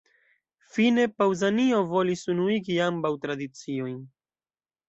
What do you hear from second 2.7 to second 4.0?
ambaŭ tradiciojn.